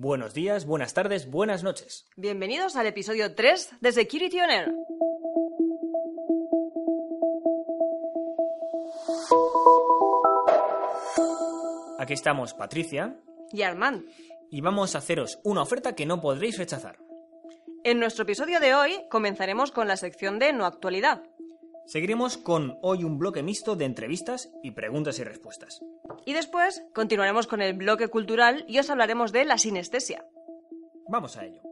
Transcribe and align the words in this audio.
Buenos 0.00 0.32
días, 0.32 0.64
buenas 0.64 0.94
tardes, 0.94 1.28
buenas 1.28 1.64
noches. 1.64 2.06
Bienvenidos 2.14 2.76
al 2.76 2.86
episodio 2.86 3.34
3 3.34 3.80
de 3.80 3.90
Security 3.90 4.38
On 4.38 4.48
Air. 4.48 4.72
Aquí 11.98 12.12
estamos 12.12 12.54
Patricia 12.54 13.16
Y 13.50 13.62
Armand, 13.62 14.04
y 14.50 14.60
vamos 14.60 14.94
a 14.94 14.98
haceros 14.98 15.40
una 15.42 15.62
oferta 15.62 15.94
que 15.94 16.06
no 16.06 16.20
podréis 16.20 16.58
rechazar. 16.58 16.98
en 17.82 17.98
nuestro 17.98 18.22
episodio 18.22 18.60
de 18.60 18.74
hoy 18.74 19.00
comenzaremos 19.10 19.72
con 19.72 19.88
la 19.88 19.96
sección 19.96 20.38
de 20.38 20.52
No 20.52 20.64
Actualidad. 20.64 21.22
Seguiremos 21.86 22.36
con 22.36 22.78
hoy 22.82 23.02
un 23.02 23.18
bloque 23.18 23.42
mixto 23.42 23.74
de 23.74 23.86
entrevistas 23.86 24.50
y 24.62 24.72
preguntas 24.72 25.18
y 25.18 25.24
respuestas. 25.24 25.80
Y 26.24 26.32
después 26.32 26.82
continuaremos 26.94 27.46
con 27.46 27.62
el 27.62 27.74
bloque 27.74 28.08
cultural 28.08 28.64
y 28.68 28.78
os 28.78 28.90
hablaremos 28.90 29.32
de 29.32 29.44
la 29.44 29.58
sinestesia. 29.58 30.24
Vamos 31.08 31.36
a 31.36 31.44
ello. 31.44 31.62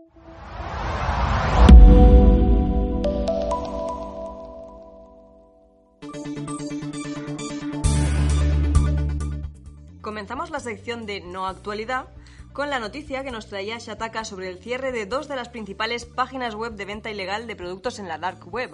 Comenzamos 10.01 10.51
la 10.51 10.61
sección 10.61 11.05
de 11.05 11.21
No 11.21 11.47
Actualidad 11.47 12.07
con 12.53 12.71
la 12.71 12.79
noticia 12.79 13.23
que 13.23 13.31
nos 13.31 13.49
traía 13.49 13.77
Shataka 13.77 14.25
sobre 14.25 14.49
el 14.49 14.59
cierre 14.59 14.91
de 14.91 15.05
dos 15.05 15.29
de 15.29 15.37
las 15.37 15.51
principales 15.51 16.07
páginas 16.07 16.55
web 16.55 16.73
de 16.73 16.87
venta 16.87 17.11
ilegal 17.11 17.47
de 17.47 17.55
productos 17.55 17.99
en 17.99 18.09
la 18.09 18.17
dark 18.17 18.47
web. 18.51 18.71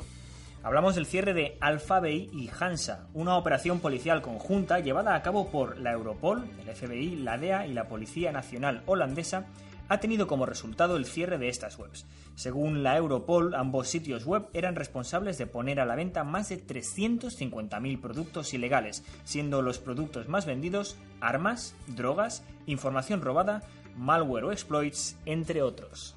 Hablamos 0.65 0.95
del 0.95 1.07
cierre 1.07 1.35
de 1.35 1.57
Alphabay 1.61 2.31
y 2.33 2.49
Hansa, 2.59 3.09
una 3.15 3.37
operación 3.37 3.81
policial 3.81 4.23
conjunta 4.23 4.79
llevada 4.79 5.17
a 5.17 5.23
cabo 5.23 5.51
por 5.51 5.79
la 5.79 5.91
Europol, 5.91 6.49
el 6.61 6.73
FBI, 6.73 7.17
la 7.17 7.37
DEA 7.37 7.67
y 7.67 7.73
la 7.73 7.89
Policía 7.89 8.31
Nacional 8.31 8.83
Holandesa, 8.87 9.47
ha 9.89 9.99
tenido 9.99 10.29
como 10.29 10.47
resultado 10.47 10.97
el 10.97 11.05
cierre 11.05 11.37
de 11.37 11.49
estas 11.49 11.81
webs. 11.81 12.07
Según 12.37 12.85
la 12.85 12.97
Europol, 12.97 13.57
ambos 13.57 13.89
sitios 13.89 14.25
web 14.25 14.47
eran 14.55 14.77
responsables 14.77 15.37
de 15.37 15.49
poner 15.49 15.81
a 15.81 15.85
la 15.85 15.97
venta 15.97 16.23
más 16.23 16.49
de 16.49 16.65
350.000 16.65 18.01
productos 18.01 18.55
ilegales, 18.55 19.05
siendo 19.25 19.63
los 19.63 19.81
productos 19.81 20.29
más 20.29 20.47
vendidos 20.47 20.97
armas, 21.21 21.75
drogas, 21.89 22.45
información 22.67 23.21
robada, 23.21 23.65
malware 23.97 24.45
o 24.45 24.53
exploits, 24.53 25.19
entre 25.27 25.61
otros. 25.61 26.15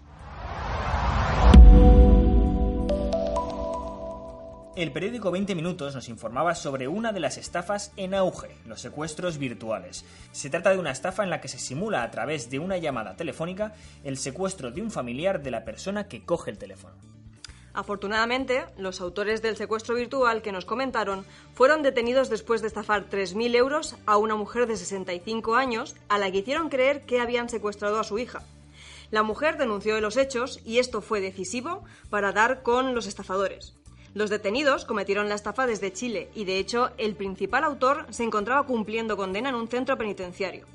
El 4.75 4.91
periódico 4.91 5.31
20 5.31 5.55
Minutos 5.55 5.95
nos 5.95 6.09
informaba 6.09 6.53
sobre 6.53 6.89
una 6.89 7.13
de 7.13 7.21
las 7.21 7.37
estafas 7.37 7.93
en 7.95 8.13
auge, 8.13 8.57
los 8.65 8.81
secuestros 8.81 9.37
virtuales. 9.37 10.03
Se 10.33 10.49
trata 10.49 10.71
de 10.71 10.79
una 10.79 10.91
estafa 10.91 11.23
en 11.23 11.29
la 11.29 11.39
que 11.39 11.47
se 11.47 11.59
simula 11.59 12.03
a 12.03 12.11
través 12.11 12.49
de 12.49 12.59
una 12.59 12.77
llamada 12.77 13.15
telefónica 13.15 13.73
el 14.03 14.17
secuestro 14.17 14.71
de 14.71 14.81
un 14.81 14.91
familiar 14.91 15.41
de 15.41 15.51
la 15.51 15.63
persona 15.63 16.09
que 16.09 16.25
coge 16.25 16.51
el 16.51 16.57
teléfono. 16.57 16.93
Afortunadamente, 17.73 18.65
los 18.77 18.99
autores 18.99 19.41
del 19.41 19.55
secuestro 19.55 19.95
virtual 19.95 20.41
que 20.41 20.51
nos 20.51 20.65
comentaron 20.65 21.25
fueron 21.53 21.81
detenidos 21.81 22.27
después 22.27 22.61
de 22.61 22.67
estafar 22.67 23.09
3.000 23.09 23.55
euros 23.55 23.95
a 24.05 24.17
una 24.17 24.35
mujer 24.35 24.67
de 24.67 24.75
65 24.75 25.55
años 25.55 25.95
a 26.09 26.17
la 26.17 26.29
que 26.31 26.39
hicieron 26.39 26.67
creer 26.67 27.05
que 27.05 27.21
habían 27.21 27.47
secuestrado 27.47 27.97
a 27.97 28.03
su 28.03 28.19
hija. 28.19 28.43
La 29.09 29.23
mujer 29.23 29.57
denunció 29.57 30.01
los 30.01 30.17
hechos 30.17 30.59
y 30.65 30.79
esto 30.79 30.99
fue 30.99 31.21
decisivo 31.21 31.85
para 32.09 32.33
dar 32.33 32.61
con 32.61 32.93
los 32.93 33.07
estafadores. 33.07 33.74
Los 34.15 34.29
detenidos 34.29 34.85
cometieron 34.85 35.27
la 35.27 35.35
estafa 35.35 35.67
desde 35.67 35.91
Chile 35.91 36.29
y, 36.33 36.45
de 36.45 36.57
hecho, 36.57 36.91
el 36.97 37.15
principal 37.15 37.65
autor 37.65 38.05
se 38.11 38.23
encontraba 38.23 38.65
cumpliendo 38.65 39.17
condena 39.17 39.49
en 39.49 39.55
un 39.55 39.67
centro 39.67 39.97
penitenciario. 39.97 40.65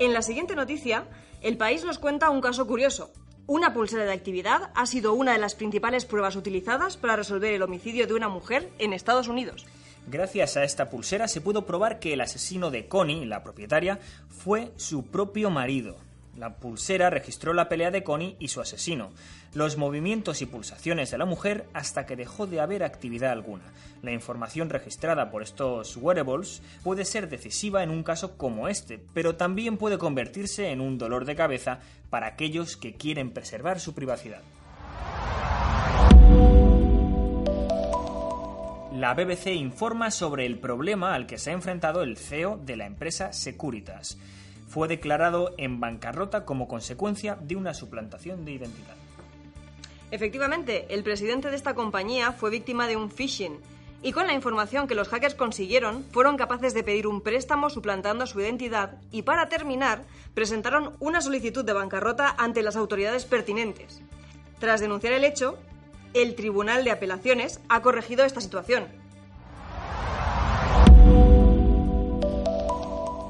En 0.00 0.14
la 0.14 0.22
siguiente 0.22 0.56
noticia, 0.56 1.04
el 1.42 1.58
país 1.58 1.84
nos 1.84 1.98
cuenta 1.98 2.30
un 2.30 2.40
caso 2.40 2.66
curioso. 2.66 3.12
Una 3.46 3.74
pulsera 3.74 4.06
de 4.06 4.12
actividad 4.12 4.70
ha 4.74 4.86
sido 4.86 5.12
una 5.12 5.32
de 5.32 5.38
las 5.38 5.54
principales 5.54 6.06
pruebas 6.06 6.34
utilizadas 6.34 6.96
para 6.96 7.16
resolver 7.16 7.52
el 7.52 7.62
homicidio 7.62 8.06
de 8.06 8.14
una 8.14 8.30
mujer 8.30 8.70
en 8.78 8.94
Estados 8.94 9.28
Unidos. 9.28 9.66
Gracias 10.06 10.56
a 10.56 10.64
esta 10.64 10.88
pulsera 10.88 11.28
se 11.28 11.42
pudo 11.42 11.66
probar 11.66 11.98
que 11.98 12.14
el 12.14 12.22
asesino 12.22 12.70
de 12.70 12.88
Connie, 12.88 13.26
la 13.26 13.42
propietaria, 13.42 13.98
fue 14.30 14.72
su 14.76 15.04
propio 15.04 15.50
marido. 15.50 16.07
La 16.38 16.54
pulsera 16.54 17.10
registró 17.10 17.52
la 17.52 17.68
pelea 17.68 17.90
de 17.90 18.04
Connie 18.04 18.36
y 18.38 18.46
su 18.46 18.60
asesino, 18.60 19.10
los 19.54 19.76
movimientos 19.76 20.40
y 20.40 20.46
pulsaciones 20.46 21.10
de 21.10 21.18
la 21.18 21.24
mujer 21.24 21.66
hasta 21.72 22.06
que 22.06 22.14
dejó 22.14 22.46
de 22.46 22.60
haber 22.60 22.84
actividad 22.84 23.32
alguna. 23.32 23.64
La 24.02 24.12
información 24.12 24.70
registrada 24.70 25.32
por 25.32 25.42
estos 25.42 25.96
wearables 25.96 26.62
puede 26.84 27.04
ser 27.04 27.28
decisiva 27.28 27.82
en 27.82 27.90
un 27.90 28.04
caso 28.04 28.38
como 28.38 28.68
este, 28.68 29.00
pero 29.14 29.34
también 29.34 29.78
puede 29.78 29.98
convertirse 29.98 30.70
en 30.70 30.80
un 30.80 30.96
dolor 30.96 31.24
de 31.24 31.34
cabeza 31.34 31.80
para 32.08 32.28
aquellos 32.28 32.76
que 32.76 32.94
quieren 32.94 33.32
preservar 33.32 33.80
su 33.80 33.92
privacidad. 33.92 34.42
La 38.92 39.14
BBC 39.14 39.48
informa 39.48 40.12
sobre 40.12 40.46
el 40.46 40.60
problema 40.60 41.14
al 41.16 41.26
que 41.26 41.38
se 41.38 41.50
ha 41.50 41.54
enfrentado 41.54 42.04
el 42.04 42.16
CEO 42.16 42.60
de 42.64 42.76
la 42.76 42.86
empresa 42.86 43.32
Securitas 43.32 44.18
fue 44.68 44.86
declarado 44.86 45.54
en 45.58 45.80
bancarrota 45.80 46.44
como 46.44 46.68
consecuencia 46.68 47.38
de 47.40 47.56
una 47.56 47.74
suplantación 47.74 48.44
de 48.44 48.52
identidad. 48.52 48.96
Efectivamente, 50.10 50.86
el 50.90 51.02
presidente 51.02 51.50
de 51.50 51.56
esta 51.56 51.74
compañía 51.74 52.32
fue 52.32 52.50
víctima 52.50 52.86
de 52.86 52.96
un 52.96 53.10
phishing 53.10 53.58
y 54.02 54.12
con 54.12 54.26
la 54.26 54.32
información 54.32 54.86
que 54.86 54.94
los 54.94 55.08
hackers 55.08 55.34
consiguieron 55.34 56.04
fueron 56.12 56.36
capaces 56.36 56.72
de 56.72 56.84
pedir 56.84 57.06
un 57.06 57.20
préstamo 57.20 57.68
suplantando 57.68 58.26
su 58.26 58.40
identidad 58.40 59.00
y 59.10 59.22
para 59.22 59.48
terminar 59.48 60.04
presentaron 60.34 60.94
una 61.00 61.20
solicitud 61.20 61.64
de 61.64 61.72
bancarrota 61.72 62.34
ante 62.38 62.62
las 62.62 62.76
autoridades 62.76 63.24
pertinentes. 63.24 64.00
Tras 64.60 64.80
denunciar 64.80 65.12
el 65.12 65.24
hecho, 65.24 65.58
el 66.14 66.34
Tribunal 66.34 66.84
de 66.84 66.90
Apelaciones 66.90 67.60
ha 67.68 67.82
corregido 67.82 68.24
esta 68.24 68.40
situación 68.40 69.07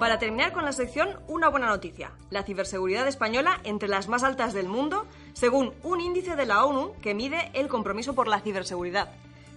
Para 0.09 0.21
terminar 0.21 0.53
con 0.53 0.65
la 0.65 0.73
sección, 0.73 1.11
una 1.29 1.51
buena 1.51 1.67
noticia. 1.67 2.13
La 2.31 2.43
ciberseguridad 2.43 3.07
española 3.07 3.61
entre 3.65 3.91
las 3.91 4.09
más 4.09 4.23
altas 4.23 4.55
del 4.55 4.67
mundo, 4.67 5.07
según 5.35 5.75
un 5.83 6.01
índice 6.01 6.35
de 6.35 6.47
la 6.47 6.65
ONU 6.65 6.95
que 7.03 7.13
mide 7.13 7.51
el 7.53 7.69
compromiso 7.69 8.15
por 8.15 8.27
la 8.27 8.41
ciberseguridad. 8.41 9.11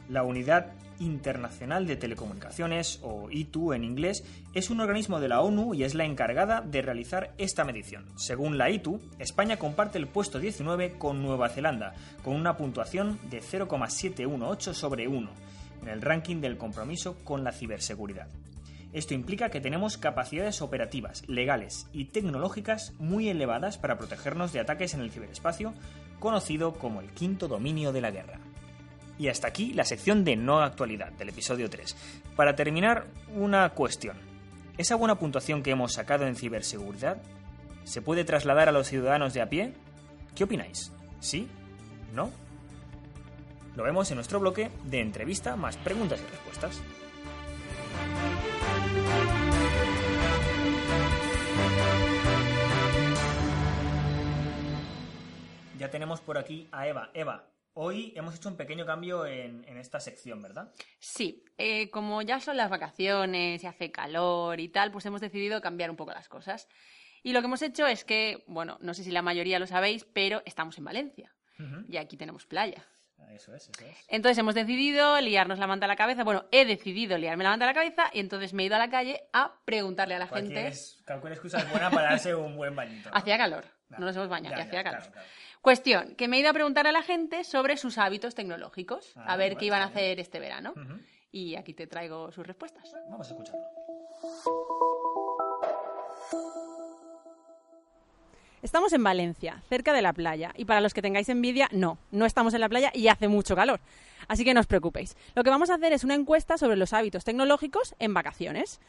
La 0.10 0.24
Unidad 0.24 0.74
Internacional 1.00 1.88
de 1.88 1.96
Telecomunicaciones, 1.96 3.00
o 3.02 3.32
ITU 3.32 3.72
en 3.72 3.86
inglés, 3.86 4.26
es 4.54 4.70
un 4.70 4.82
organismo 4.82 5.22
de 5.22 5.30
la 5.30 5.40
ONU 5.40 5.74
y 5.74 5.86
es 5.86 5.96
la 5.96 6.04
encargada 6.04 6.60
de 6.60 6.82
realizar 6.82 7.34
esta 7.38 7.64
medición. 7.64 8.08
Según 8.18 8.58
la 8.58 8.70
ITU, 8.70 9.00
España 9.20 9.56
comparte 9.56 10.00
el 10.00 10.10
puesto 10.10 10.38
19 10.38 10.98
con 10.98 11.24
Nueva 11.24 11.48
Zelanda, 11.48 11.94
con 12.26 12.36
una 12.36 12.58
puntuación 12.58 13.22
de 13.30 13.40
0,718 13.40 14.74
sobre 14.74 15.08
1 15.08 15.30
en 15.84 15.88
el 15.88 16.02
ranking 16.02 16.42
del 16.42 16.58
compromiso 16.58 17.16
con 17.24 17.46
la 17.46 17.54
ciberseguridad. 17.54 18.28
Esto 18.94 19.14
implica 19.14 19.50
que 19.50 19.62
tenemos 19.62 19.98
capacidades 19.98 20.62
operativas, 20.62 21.24
legales 21.28 21.88
y 21.94 22.06
tecnológicas 22.06 22.94
muy 23.00 23.30
elevadas 23.30 23.78
para 23.78 23.98
protegernos 23.98 24.52
de 24.52 24.60
ataques 24.60 24.94
en 24.94 25.02
el 25.02 25.12
ciberespacio, 25.12 25.74
conocido 26.20 26.74
como 26.74 27.00
el 27.00 27.12
quinto 27.12 27.48
dominio 27.48 27.94
de 27.94 28.02
la 28.02 28.12
guerra. 28.12 28.40
Y 29.18 29.30
hasta 29.30 29.48
aquí 29.48 29.74
la 29.74 29.86
sección 29.86 30.24
de 30.26 30.36
no 30.36 30.62
actualidad 30.62 31.12
del 31.14 31.30
episodio 31.30 31.70
3. 31.70 31.96
Para 32.36 32.56
terminar, 32.56 33.08
una 33.36 33.70
cuestión. 33.70 34.18
¿Esa 34.78 34.96
buena 34.96 35.16
puntuación 35.16 35.64
que 35.64 35.72
hemos 35.72 35.94
sacado 35.94 36.26
en 36.28 36.36
ciberseguridad 36.36 37.22
se 37.84 38.02
puede 38.02 38.26
trasladar 38.26 38.68
a 38.68 38.72
los 38.72 38.88
ciudadanos 38.88 39.34
de 39.34 39.42
a 39.42 39.50
pie? 39.50 39.74
¿Qué 40.36 40.44
opináis? 40.44 40.92
¿Sí? 41.20 41.48
¿No? 42.14 42.32
Lo 43.76 43.84
vemos 43.84 44.10
en 44.12 44.16
nuestro 44.16 44.40
bloque 44.40 44.70
de 44.84 45.00
entrevista 45.00 45.56
más 45.56 45.78
preguntas 45.78 46.20
y 46.20 46.30
respuestas. 46.30 46.82
Ya 55.82 55.90
tenemos 55.90 56.22
por 56.22 56.38
aquí 56.38 56.68
a 56.72 56.86
Eva. 56.88 57.10
Eva, 57.16 57.44
hoy 57.74 58.14
hemos 58.16 58.36
hecho 58.36 58.50
un 58.50 58.56
pequeño 58.56 58.86
cambio 58.86 59.26
en, 59.26 59.66
en 59.68 59.78
esta 59.78 60.00
sección, 60.00 60.40
¿verdad? 60.40 60.72
Sí, 61.00 61.44
eh, 61.58 61.90
como 61.90 62.22
ya 62.22 62.40
son 62.40 62.56
las 62.56 62.70
vacaciones 62.70 63.64
y 63.64 63.66
hace 63.66 63.92
calor 63.92 64.60
y 64.60 64.70
tal, 64.70 64.92
pues 64.92 65.08
hemos 65.08 65.22
decidido 65.22 65.60
cambiar 65.60 65.90
un 65.90 65.96
poco 65.96 66.12
las 66.12 66.30
cosas. 66.30 66.68
Y 67.24 67.34
lo 67.34 67.40
que 67.42 67.48
hemos 67.48 67.64
hecho 67.64 67.88
es 67.88 68.06
que, 68.06 68.44
bueno, 68.46 68.78
no 68.82 68.94
sé 68.94 69.04
si 69.04 69.10
la 69.10 69.24
mayoría 69.24 69.58
lo 69.58 69.66
sabéis, 69.66 70.06
pero 70.14 70.44
estamos 70.46 70.78
en 70.78 70.84
Valencia. 70.84 71.34
Ujú. 71.60 71.84
Y 71.90 71.98
aquí 71.98 72.16
tenemos 72.16 72.46
playa. 72.46 72.86
Eso 73.32 73.56
es, 73.56 73.70
eso 73.70 73.86
es. 73.86 73.98
Entonces 74.08 74.38
hemos 74.38 74.54
decidido 74.54 75.20
liarnos 75.22 75.58
la 75.58 75.66
manta 75.66 75.86
a 75.86 75.88
la 75.88 75.96
cabeza. 75.96 76.24
Bueno, 76.24 76.46
he 76.52 76.66
decidido 76.66 77.18
liarme 77.18 77.44
la 77.44 77.50
manta 77.52 77.66
a 77.66 77.70
la 77.70 77.74
cabeza 77.74 78.04
y 78.14 78.20
entonces 78.20 78.54
me 78.54 78.62
he 78.62 78.66
ido 78.68 78.76
a 78.76 78.80
la 78.80 78.90
calle 78.92 79.24
a 79.34 79.60
preguntarle 79.66 80.14
a 80.16 80.20
la 80.20 80.28
Cualquier, 80.28 80.54
gente. 80.64 80.74
es- 80.74 81.02
cualquier 81.08 81.34
excusa 81.34 81.58
es 81.60 81.72
buena 81.72 81.90
para 81.90 82.10
darse 82.12 82.36
un 82.36 82.56
buen 82.56 82.76
bañito. 82.76 83.10
¿no? 83.10 83.16
Hacía 83.18 83.38
calor, 83.38 83.64
Ya, 83.90 83.98
no 84.00 84.06
nos 84.08 84.16
hemos 84.16 84.28
bañado, 84.30 84.56
ya, 84.58 84.64
y 84.64 84.68
hacía 84.68 84.80
ya, 84.80 84.84
calor. 84.84 85.00
claro, 85.02 85.14
claro. 85.14 85.28
Cuestión, 85.62 86.16
que 86.16 86.28
me 86.28 86.38
he 86.38 86.40
ido 86.40 86.50
a 86.50 86.54
preguntar 86.54 86.88
a 86.88 86.92
la 86.92 87.04
gente 87.04 87.44
sobre 87.44 87.78
sus 87.78 88.00
hábitos 88.00 88.34
tecnológicos, 88.34 89.14
Ah, 89.16 89.34
a 89.34 89.38
ver 89.38 89.50
bueno, 89.50 89.60
qué 89.60 89.66
iban 89.68 89.82
a 89.84 89.86
hacer 89.86 90.20
este 90.20 90.40
verano. 90.40 90.74
Y 91.32 91.56
aquí 91.56 91.74
te 91.74 91.86
traigo 91.88 92.32
sus 92.32 92.46
respuestas. 92.46 92.92
Vamos 93.10 93.28
a 93.28 93.32
escucharlo. 93.32 93.62
Estamos 98.64 98.94
en 98.94 99.04
Valencia, 99.04 99.64
cerca 99.70 99.94
de 99.94 100.02
la 100.02 100.14
playa. 100.14 100.52
Y 100.56 100.66
para 100.66 100.82
los 100.82 100.94
que 100.94 101.02
tengáis 101.02 101.30
envidia, 101.30 101.68
no, 101.72 101.98
no 102.12 102.26
estamos 102.26 102.54
en 102.54 102.62
la 102.62 102.70
playa 102.70 102.92
y 102.94 103.08
hace 103.08 103.28
mucho 103.28 103.56
calor. 103.56 103.80
Así 104.28 104.44
que 104.44 104.54
no 104.54 104.60
os 104.60 104.68
preocupéis. 104.68 105.16
Lo 105.36 105.44
que 105.44 105.50
vamos 105.50 105.70
a 105.70 105.76
hacer 105.76 105.94
es 105.94 106.04
una 106.04 106.16
encuesta 106.16 106.58
sobre 106.58 106.76
los 106.76 106.94
hábitos 106.94 107.24
tecnológicos 107.24 107.96
en 108.00 108.14
vacaciones. 108.14 108.80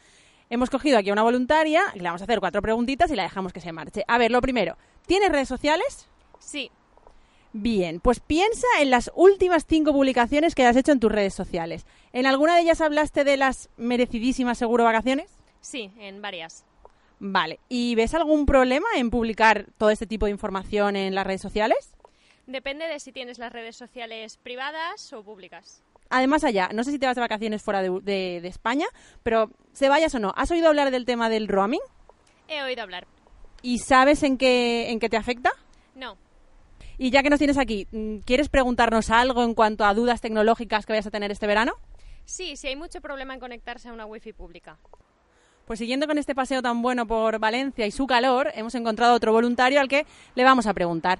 Hemos 0.49 0.69
cogido 0.69 0.97
aquí 0.97 1.09
a 1.09 1.13
una 1.13 1.23
voluntaria, 1.23 1.83
le 1.95 2.03
vamos 2.03 2.21
a 2.21 2.25
hacer 2.25 2.39
cuatro 2.39 2.61
preguntitas 2.61 3.09
y 3.11 3.15
la 3.15 3.23
dejamos 3.23 3.53
que 3.53 3.61
se 3.61 3.71
marche. 3.71 4.03
A 4.07 4.17
ver, 4.17 4.31
lo 4.31 4.41
primero, 4.41 4.77
¿tienes 5.07 5.31
redes 5.31 5.47
sociales? 5.47 6.07
Sí. 6.45 6.71
Bien, 7.53 7.99
pues 7.99 8.19
piensa 8.19 8.65
en 8.79 8.89
las 8.89 9.11
últimas 9.15 9.65
cinco 9.67 9.93
publicaciones 9.93 10.55
que 10.55 10.65
has 10.65 10.75
hecho 10.75 10.91
en 10.91 10.99
tus 10.99 11.11
redes 11.11 11.33
sociales. 11.35 11.85
¿En 12.11 12.25
alguna 12.25 12.55
de 12.55 12.61
ellas 12.61 12.81
hablaste 12.81 13.23
de 13.23 13.37
las 13.37 13.69
merecidísimas 13.77 14.57
seguro 14.57 14.83
vacaciones? 14.83 15.29
Sí, 15.61 15.91
en 15.99 16.21
varias. 16.21 16.65
Vale, 17.19 17.59
¿y 17.69 17.93
ves 17.95 18.13
algún 18.15 18.45
problema 18.47 18.87
en 18.95 19.09
publicar 19.11 19.67
todo 19.77 19.91
este 19.91 20.07
tipo 20.07 20.25
de 20.25 20.31
información 20.31 20.95
en 20.95 21.13
las 21.15 21.25
redes 21.27 21.41
sociales? 21.41 21.91
Depende 22.47 22.87
de 22.87 22.99
si 22.99 23.11
tienes 23.11 23.37
las 23.37 23.53
redes 23.53 23.75
sociales 23.77 24.37
privadas 24.37 25.13
o 25.13 25.23
públicas. 25.23 25.83
Además, 26.09 26.43
allá, 26.43 26.69
no 26.73 26.83
sé 26.83 26.91
si 26.91 26.99
te 26.99 27.05
vas 27.05 27.15
de 27.15 27.21
vacaciones 27.21 27.61
fuera 27.61 27.81
de, 27.81 27.89
de- 28.01 28.39
de 28.41 28.47
España, 28.47 28.87
pero 29.21 29.49
se 29.73 29.89
vayas 29.89 30.13
o 30.15 30.19
no, 30.19 30.33
¿has 30.35 30.51
oído 30.51 30.67
hablar 30.67 30.91
del 30.91 31.05
tema 31.05 31.29
del 31.29 31.47
roaming? 31.47 31.79
He 32.47 32.61
oído 32.63 32.81
hablar. 32.81 33.07
¿Y 33.61 33.77
sabes 33.79 34.23
en 34.23 34.37
qué, 34.37 34.89
en 34.91 34.99
qué 34.99 35.07
te 35.07 35.17
afecta? 35.17 35.51
No. 35.95 36.17
Y 36.97 37.09
ya 37.09 37.23
que 37.23 37.29
nos 37.29 37.39
tienes 37.39 37.57
aquí, 37.57 37.87
mm, 37.91 38.17
¿quieres 38.19 38.49
preguntarnos 38.49 39.09
algo 39.09 39.43
en 39.43 39.53
cuanto 39.53 39.85
a 39.85 39.93
dudas 39.93 40.21
tecnológicas 40.21 40.85
que 40.85 40.93
vayas 40.93 41.07
a 41.07 41.11
tener 41.11 41.31
este 41.31 41.47
verano? 41.47 41.73
Sí, 42.25 42.55
sí 42.55 42.67
hay 42.67 42.75
mucho 42.75 43.01
problema 43.01 43.33
en 43.33 43.39
conectarse 43.39 43.89
a 43.89 43.93
una 43.93 44.05
wifi 44.05 44.33
pública. 44.33 44.77
Pues 45.65 45.79
siguiendo 45.79 46.07
con 46.07 46.17
este 46.17 46.35
paseo 46.35 46.61
tan 46.61 46.81
bueno 46.81 47.05
por 47.05 47.39
Valencia 47.39 47.85
y 47.85 47.91
su 47.91 48.05
calor, 48.05 48.51
hemos 48.53 48.75
encontrado 48.75 49.13
otro 49.13 49.31
voluntario 49.31 49.79
al 49.79 49.87
que 49.87 50.05
le 50.35 50.43
vamos 50.43 50.67
a 50.67 50.73
preguntar. 50.73 51.19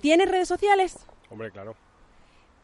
¿Tienes 0.00 0.30
redes 0.30 0.48
sociales? 0.48 0.98
Hombre, 1.30 1.50
claro. 1.50 1.74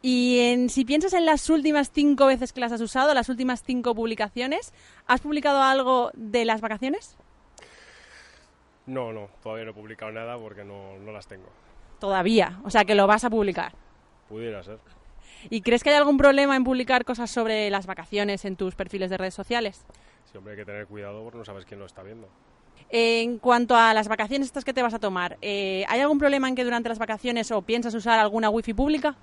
Y 0.01 0.39
en, 0.39 0.69
si 0.69 0.85
piensas 0.85 1.13
en 1.13 1.25
las 1.25 1.49
últimas 1.49 1.89
cinco 1.91 2.27
veces 2.27 2.53
que 2.53 2.59
las 2.59 2.71
has 2.71 2.81
usado, 2.81 3.13
las 3.13 3.29
últimas 3.29 3.63
cinco 3.63 3.95
publicaciones, 3.95 4.73
¿has 5.07 5.21
publicado 5.21 5.61
algo 5.61 6.11
de 6.13 6.45
las 6.45 6.61
vacaciones? 6.61 7.17
No, 8.85 9.11
no, 9.11 9.29
todavía 9.41 9.65
no 9.65 9.71
he 9.71 9.73
publicado 9.73 10.11
nada 10.11 10.37
porque 10.37 10.63
no, 10.63 10.97
no 10.99 11.11
las 11.11 11.27
tengo. 11.27 11.47
Todavía, 12.09 12.59
o 12.63 12.69
sea 12.69 12.85
que 12.85 12.93
lo 12.93 13.07
vas 13.07 13.23
a 13.23 13.31
publicar. 13.31 13.71
Pudiera 14.29 14.61
ser. 14.61 14.77
¿Y 15.49 15.61
crees 15.61 15.81
que 15.83 15.89
hay 15.89 15.95
algún 15.95 16.17
problema 16.19 16.55
en 16.55 16.63
publicar 16.63 17.03
cosas 17.03 17.31
sobre 17.31 17.67
las 17.71 17.87
vacaciones 17.87 18.45
en 18.45 18.55
tus 18.57 18.75
perfiles 18.75 19.09
de 19.09 19.17
redes 19.17 19.33
sociales? 19.33 19.83
Sí, 20.31 20.37
hombre, 20.37 20.53
hay 20.53 20.59
que 20.59 20.65
tener 20.65 20.85
cuidado 20.85 21.23
porque 21.23 21.39
no 21.39 21.45
sabes 21.45 21.65
quién 21.65 21.79
lo 21.79 21.87
está 21.87 22.03
viendo. 22.03 22.29
En 22.89 23.39
cuanto 23.39 23.75
a 23.75 23.91
las 23.95 24.07
vacaciones 24.07 24.45
estas 24.45 24.63
que 24.63 24.71
te 24.71 24.83
vas 24.83 24.93
a 24.93 24.99
tomar, 24.99 25.39
eh, 25.41 25.83
¿hay 25.89 25.99
algún 25.99 26.19
problema 26.19 26.47
en 26.47 26.53
que 26.53 26.63
durante 26.63 26.89
las 26.89 26.99
vacaciones 26.99 27.49
o 27.49 27.63
piensas 27.63 27.95
usar 27.95 28.19
alguna 28.19 28.51
wifi 28.51 28.75
pública? 28.75 29.15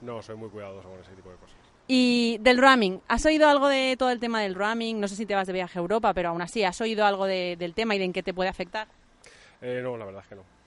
No, 0.00 0.22
soy 0.22 0.36
muy 0.36 0.48
cuidadoso 0.48 0.88
con 0.88 0.98
ese 0.98 1.12
tipo 1.14 1.28
de 1.30 1.36
cosas. 1.36 1.56
Y 1.88 2.38
del 2.40 2.56
roaming, 2.56 3.02
¿has 3.06 3.26
oído 3.26 3.50
algo 3.50 3.68
de 3.68 3.96
todo 3.98 4.08
el 4.10 4.18
tema 4.18 4.40
del 4.40 4.54
roaming? 4.54 4.98
No 4.98 5.08
sé 5.08 5.16
si 5.16 5.26
te 5.26 5.34
vas 5.34 5.46
de 5.46 5.52
viaje 5.52 5.78
a 5.78 5.82
Europa, 5.82 6.14
pero 6.14 6.30
aún 6.30 6.40
así, 6.40 6.64
¿has 6.64 6.80
oído 6.80 7.04
algo 7.04 7.26
de- 7.26 7.56
del 7.58 7.74
tema 7.74 7.94
y 7.94 7.98
de 7.98 8.06
en 8.06 8.14
qué 8.14 8.22
te 8.22 8.32
puede 8.32 8.48
afectar? 8.48 8.88
Eh, 9.60 9.80
no, 9.82 9.98
la 9.98 10.06
verdad 10.06 10.22
es 10.22 10.28
que 10.28 10.36
no. 10.36 10.61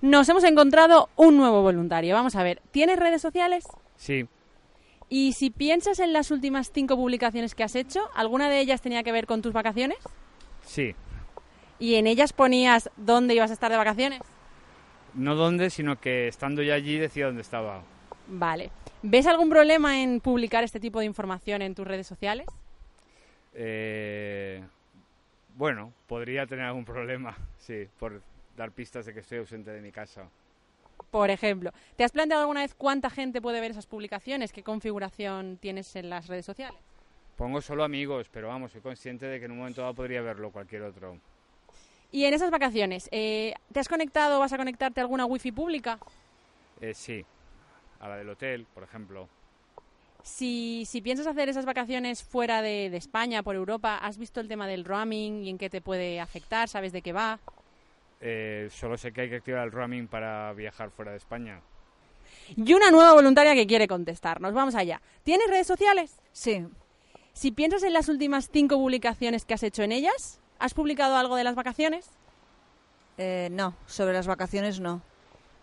Nos 0.00 0.28
hemos 0.28 0.44
encontrado 0.44 1.08
un 1.16 1.36
nuevo 1.36 1.62
voluntario. 1.62 2.14
Vamos 2.14 2.36
a 2.36 2.42
ver, 2.42 2.62
¿tienes 2.70 2.98
redes 2.98 3.20
sociales? 3.22 3.64
Sí, 3.96 4.26
Y 5.08 5.32
si 5.32 5.50
piensas 5.50 5.98
en 5.98 6.12
las 6.12 6.30
últimas 6.30 6.70
cinco 6.70 6.94
publicaciones 6.96 7.54
que 7.54 7.64
has 7.64 7.74
hecho, 7.74 8.08
¿alguna 8.14 8.48
de 8.48 8.60
ellas 8.60 8.80
tenía 8.82 9.02
que 9.02 9.10
ver 9.12 9.26
con 9.26 9.42
tus 9.42 9.52
vacaciones? 9.52 9.98
sí. 10.62 10.94
¿Y 11.80 11.94
en 11.94 12.08
ellas 12.08 12.32
ponías 12.32 12.90
dónde 12.96 13.34
ibas 13.34 13.50
a 13.50 13.54
estar 13.54 13.70
de 13.70 13.76
vacaciones? 13.76 14.20
No 15.14 15.36
dónde, 15.36 15.70
sino 15.70 16.00
que 16.00 16.26
estando 16.26 16.60
ya 16.60 16.74
allí 16.74 16.98
decía 16.98 17.26
dónde 17.26 17.42
estaba. 17.42 17.82
Vale. 18.26 18.72
¿Ves 19.02 19.28
algún 19.28 19.48
problema 19.48 20.02
en 20.02 20.18
publicar 20.20 20.64
este 20.64 20.80
tipo 20.80 20.98
de 20.98 21.04
información 21.06 21.62
en 21.62 21.76
tus 21.76 21.86
redes 21.86 22.08
sociales? 22.08 22.46
Eh, 23.54 24.60
bueno, 25.56 25.92
podría 26.08 26.46
tener 26.48 26.64
algún 26.64 26.84
problema, 26.84 27.36
sí, 27.58 27.86
por 28.00 28.20
dar 28.58 28.72
pistas 28.72 29.06
de 29.06 29.14
que 29.14 29.20
estoy 29.20 29.38
ausente 29.38 29.70
de 29.70 29.80
mi 29.80 29.92
casa. 29.92 30.28
Por 31.10 31.30
ejemplo, 31.30 31.70
¿te 31.96 32.04
has 32.04 32.12
planteado 32.12 32.42
alguna 32.42 32.60
vez 32.60 32.74
cuánta 32.74 33.08
gente 33.08 33.40
puede 33.40 33.60
ver 33.60 33.70
esas 33.70 33.86
publicaciones? 33.86 34.52
¿Qué 34.52 34.62
configuración 34.62 35.56
tienes 35.56 35.96
en 35.96 36.10
las 36.10 36.26
redes 36.26 36.44
sociales? 36.44 36.78
Pongo 37.36 37.62
solo 37.62 37.84
amigos, 37.84 38.28
pero 38.30 38.48
vamos, 38.48 38.72
soy 38.72 38.80
consciente 38.80 39.26
de 39.26 39.38
que 39.38 39.46
en 39.46 39.52
un 39.52 39.58
momento 39.58 39.80
dado 39.80 39.94
podría 39.94 40.20
verlo 40.20 40.50
cualquier 40.50 40.82
otro. 40.82 41.18
Y 42.10 42.24
en 42.24 42.34
esas 42.34 42.50
vacaciones, 42.50 43.08
eh, 43.12 43.54
¿te 43.72 43.80
has 43.80 43.88
conectado 43.88 44.36
o 44.36 44.40
vas 44.40 44.52
a 44.52 44.56
conectarte 44.56 45.00
a 45.00 45.04
alguna 45.04 45.24
wifi 45.24 45.52
pública? 45.52 45.98
Eh, 46.80 46.94
sí, 46.94 47.24
a 48.00 48.08
la 48.08 48.16
del 48.16 48.28
hotel, 48.28 48.66
por 48.74 48.82
ejemplo. 48.82 49.28
Si, 50.24 50.84
si 50.84 51.00
piensas 51.00 51.28
hacer 51.28 51.48
esas 51.48 51.64
vacaciones 51.64 52.24
fuera 52.24 52.60
de, 52.60 52.90
de 52.90 52.96
España, 52.96 53.42
por 53.42 53.54
Europa, 53.54 53.98
¿has 53.98 54.18
visto 54.18 54.40
el 54.40 54.48
tema 54.48 54.66
del 54.66 54.84
roaming 54.84 55.44
y 55.44 55.50
en 55.50 55.58
qué 55.58 55.70
te 55.70 55.80
puede 55.80 56.20
afectar? 56.20 56.68
¿Sabes 56.68 56.92
de 56.92 57.02
qué 57.02 57.12
va? 57.12 57.38
Eh, 58.20 58.68
solo 58.70 58.96
sé 58.96 59.12
que 59.12 59.22
hay 59.22 59.28
que 59.30 59.36
activar 59.36 59.64
el 59.64 59.72
roaming 59.72 60.08
para 60.08 60.52
viajar 60.52 60.90
fuera 60.90 61.12
de 61.12 61.18
España. 61.18 61.60
Y 62.56 62.74
una 62.74 62.90
nueva 62.90 63.12
voluntaria 63.12 63.54
que 63.54 63.66
quiere 63.66 63.86
contestarnos. 63.86 64.52
Vamos 64.52 64.74
allá. 64.74 65.00
¿Tienes 65.22 65.48
redes 65.48 65.66
sociales? 65.66 66.20
Sí, 66.32 66.66
Si 67.32 67.52
piensas 67.52 67.82
en 67.84 67.92
las 67.92 68.08
últimas 68.08 68.48
cinco 68.52 68.76
publicaciones 68.76 69.44
que 69.44 69.54
has 69.54 69.62
hecho 69.62 69.82
en 69.82 69.92
ellas, 69.92 70.40
¿has 70.58 70.74
publicado 70.74 71.16
algo 71.16 71.36
de 71.36 71.44
las 71.44 71.54
vacaciones? 71.54 72.10
eh, 73.18 73.48
no, 73.50 73.74
sobre 73.86 74.12
las 74.12 74.26
vacaciones 74.26 74.78
no, 74.80 75.02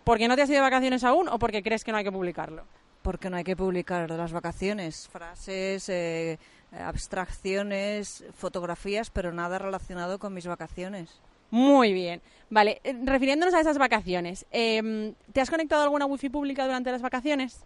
¿Porque 0.04 0.28
no 0.28 0.36
te 0.36 0.42
has 0.42 0.48
ido 0.50 0.56
de 0.58 0.62
vacaciones 0.62 1.02
aún 1.04 1.28
o 1.28 1.38
porque 1.38 1.62
crees 1.62 1.82
que 1.82 1.90
no 1.90 1.98
hay 1.98 2.04
que 2.04 2.12
publicarlo? 2.12 2.64
porque 3.02 3.30
no 3.30 3.36
hay 3.36 3.44
que 3.44 3.56
publicar 3.56 4.10
las 4.10 4.32
vacaciones, 4.32 5.08
frases, 5.08 5.88
eh, 5.88 6.38
abstracciones, 6.72 8.24
fotografías, 8.36 9.10
pero 9.10 9.32
nada 9.32 9.58
relacionado 9.58 10.18
con 10.18 10.34
mis 10.34 10.46
vacaciones. 10.48 11.20
Muy 11.50 11.92
bien. 11.92 12.22
Vale, 12.48 12.80
eh, 12.84 12.94
refiriéndonos 13.04 13.54
a 13.54 13.60
esas 13.60 13.78
vacaciones, 13.78 14.46
em, 14.50 15.14
¿te 15.32 15.40
has 15.40 15.50
conectado 15.50 15.82
a 15.82 15.84
alguna 15.84 16.06
wifi 16.06 16.28
pública 16.28 16.64
durante 16.64 16.92
las 16.92 17.02
vacaciones? 17.02 17.64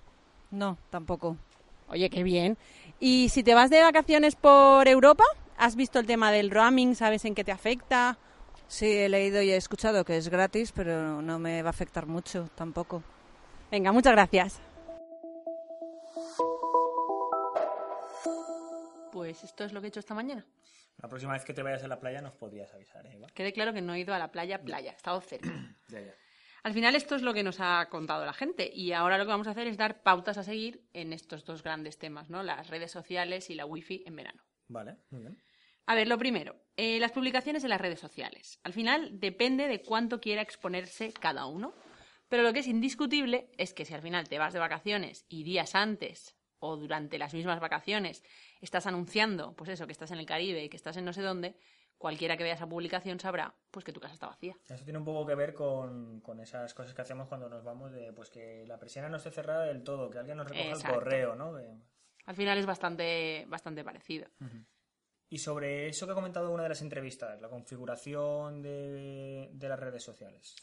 No, 0.50 0.79
tampoco. 0.91 1.37
Oye, 1.88 2.09
qué 2.09 2.23
bien. 2.23 2.56
¿Y 2.99 3.29
si 3.29 3.43
te 3.43 3.55
vas 3.55 3.71
de 3.71 3.82
vacaciones 3.82 4.37
por 4.37 4.88
Europa? 4.88 5.25
¿Has 5.59 5.77
visto 5.77 5.99
el 5.99 6.06
tema 6.06 6.32
del 6.32 6.50
roaming? 6.50 6.94
¿Sabes 6.94 7.25
en 7.25 7.34
qué 7.34 7.44
te 7.44 7.53
afecta? 7.53 8.17
Sí, 8.69 8.87
he 8.87 9.08
leído 9.08 9.43
y 9.43 9.51
he 9.51 9.56
escuchado 9.56 10.05
que 10.05 10.17
es 10.17 10.29
gratis, 10.29 10.72
pero 10.72 11.20
no 11.20 11.39
me 11.39 11.63
va 11.63 11.69
a 11.69 11.70
afectar 11.70 12.06
mucho 12.06 12.49
tampoco. 12.55 13.03
Venga, 13.70 13.93
muchas 13.93 14.13
gracias. 14.13 14.60
Pues 19.13 19.43
esto 19.43 19.65
es 19.65 19.72
lo 19.72 19.81
que 19.81 19.89
he 19.89 19.89
hecho 19.89 20.01
esta 20.01 20.15
mañana. 20.15 20.44
La 21.02 21.08
próxima 21.08 21.32
vez 21.32 21.44
que 21.44 21.54
te 21.54 21.62
vayas 21.62 21.82
a 21.82 21.88
la 21.88 21.98
playa 21.98 22.20
nos 22.20 22.34
podrías 22.34 22.72
avisar, 22.74 23.06
¿eh, 23.06 23.14
Eva? 23.14 23.28
Quede 23.34 23.52
claro 23.52 23.72
que 23.72 23.80
no 23.80 23.94
he 23.94 24.00
ido 24.00 24.14
a 24.14 24.19
la 24.19 24.30
playa, 24.30 24.62
playa, 24.62 24.92
he 24.92 24.96
estado 24.96 25.20
cerca. 25.20 25.50
Ya, 25.88 26.00
ya. 26.00 26.14
Al 26.62 26.74
final 26.74 26.94
esto 26.94 27.16
es 27.16 27.22
lo 27.22 27.32
que 27.32 27.42
nos 27.42 27.58
ha 27.58 27.88
contado 27.90 28.24
la 28.26 28.34
gente 28.34 28.70
y 28.72 28.92
ahora 28.92 29.16
lo 29.16 29.24
que 29.24 29.30
vamos 29.30 29.46
a 29.46 29.52
hacer 29.52 29.66
es 29.66 29.78
dar 29.78 30.02
pautas 30.02 30.36
a 30.36 30.42
seguir 30.42 30.86
en 30.92 31.12
estos 31.12 31.44
dos 31.44 31.62
grandes 31.62 31.98
temas, 31.98 32.28
¿no? 32.28 32.42
Las 32.42 32.69
redes 32.69 32.92
sociales 32.92 33.48
y 33.48 33.54
la 33.54 33.64
wifi 33.64 34.04
en 34.06 34.14
verano. 34.14 34.42
Vale, 34.69 34.98
muy 35.08 35.22
bien. 35.22 35.42
A 35.86 35.94
ver, 35.94 36.06
lo 36.06 36.19
primero, 36.19 36.54
eh, 36.76 37.00
las 37.00 37.12
publicaciones 37.12 37.64
en 37.64 37.70
las 37.70 37.80
redes 37.80 37.98
sociales. 37.98 38.60
Al 38.62 38.74
final 38.74 39.19
depende 39.19 39.69
de 39.69 39.82
cuánto 39.82 40.20
quiera 40.20 40.42
exponerse 40.42 41.12
cada 41.12 41.46
uno, 41.46 41.74
pero 42.28 42.42
lo 42.42 42.52
que 42.52 42.60
es 42.60 42.69
indiscutible 42.69 43.50
es 43.56 43.72
que 43.72 43.84
si 43.84 43.94
al 43.94 44.02
final 44.02 44.28
te 44.28 44.38
vas 44.38 44.52
de 44.52 44.60
vacaciones 44.60 45.24
y 45.28 45.42
días 45.42 45.74
antes 45.74 46.36
o 46.60 46.76
durante 46.76 47.19
las 47.19 47.34
mismas 47.34 47.60
vacaciones 47.60 48.22
estás 48.60 48.86
anunciando, 48.86 49.55
pues 49.55 49.70
eso, 49.70 49.86
que 49.86 49.93
estás 49.93 50.10
en 50.12 50.19
el 50.19 50.26
Caribe 50.26 50.64
y 50.64 50.69
que 50.69 50.76
estás 50.76 50.96
en 50.96 51.05
no 51.05 51.12
sé 51.12 51.22
dónde, 51.22 51.56
cualquiera 51.98 52.36
que 52.36 52.44
vea 52.44 52.55
esa 52.55 52.67
publicación 52.67 53.20
sabrá 53.20 53.55
pues 53.70 53.84
que 53.84 53.93
tu 53.93 54.00
casa 54.00 54.14
está 54.14 54.26
vacía. 54.26 54.56
Eso 54.69 54.84
tiene 54.84 54.98
un 54.98 55.05
poco 55.05 55.26
que 55.26 55.34
ver 55.34 55.52
con, 55.52 56.20
con 56.20 56.40
esas 56.40 56.72
cosas 56.72 56.94
que 56.94 57.02
hacemos 57.02 57.29
cuando 57.29 57.48
nos 57.48 57.62
vamos 57.62 57.93
de 57.93 58.12
pues 58.12 58.31
que 58.31 58.64
la 58.67 58.79
persiana 58.79 59.08
no 59.08 59.19
esté 59.19 59.31
cerrada 59.31 59.64
del 59.64 59.82
todo, 59.82 60.08
que 60.08 60.19
alguien 60.19 60.38
nos 60.38 60.48
recoja 60.48 60.69
Exacto. 60.69 60.88
el 60.88 60.94
correo, 60.94 61.34
¿no? 61.34 61.58
Al 62.26 62.34
final 62.34 62.56
es 62.58 62.67
bastante, 62.67 63.44
bastante 63.48 63.84
parecido. 63.84 64.29
Y 65.29 65.38
sobre 65.38 65.88
eso 65.88 66.06
que 66.06 66.12
ha 66.12 66.14
comentado 66.14 66.50
una 66.50 66.62
de 66.62 66.70
las 66.70 66.82
entrevistas, 66.82 67.40
la 67.40 67.48
configuración 67.48 68.62
de, 68.62 69.50
de 69.52 69.69
las 69.69 69.79
redes 69.79 70.02
sociales. 70.02 70.56